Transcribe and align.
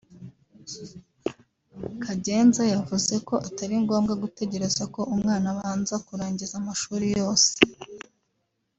Kagenza 2.03 2.63
yavuze 2.73 3.13
ko 3.27 3.35
atari 3.47 3.75
ngombwa 3.83 4.13
gutegereza 4.23 4.83
ko 4.93 5.01
umwana 5.13 5.45
abanza 5.53 5.95
kurangiza 6.05 6.53
amashuri 6.61 7.07
yose 7.19 7.51